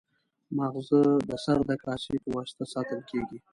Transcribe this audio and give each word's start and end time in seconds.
ماغزه 0.57 1.01
د 1.29 1.31
سر 1.43 1.59
د 1.69 1.71
کاسې 1.83 2.13
په 2.23 2.29
واسطه 2.37 2.63
ساتل 2.73 2.99
کېږي. 3.09 3.37